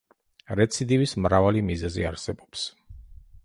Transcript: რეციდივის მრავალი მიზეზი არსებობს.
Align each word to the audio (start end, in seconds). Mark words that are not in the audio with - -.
რეციდივის 0.59 1.13
მრავალი 1.27 1.63
მიზეზი 1.69 2.07
არსებობს. 2.13 2.65